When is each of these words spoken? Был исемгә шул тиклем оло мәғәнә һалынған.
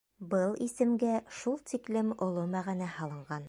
Был 0.29 0.55
исемгә 0.67 1.11
шул 1.41 1.61
тиклем 1.73 2.11
оло 2.29 2.47
мәғәнә 2.57 2.93
һалынған. 2.99 3.39